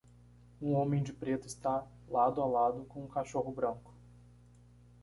Um 0.59 0.73
homem 0.73 1.03
de 1.03 1.13
preto 1.13 1.45
está 1.45 1.85
lado 2.09 2.41
a 2.41 2.45
lado 2.47 2.85
com 2.85 3.03
um 3.03 3.07
cachorro 3.07 3.51
branco. 3.51 3.93